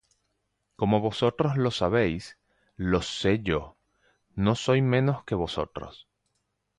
Como 0.77 0.99
vosotros 0.99 1.57
lo 1.57 1.69
sabéis, 1.69 2.39
lo 2.75 3.03
sé 3.03 3.43
yo; 3.43 3.77
No 4.33 4.55
soy 4.55 4.81
menos 4.81 5.23
que 5.25 5.35
vosotros. 5.35 6.07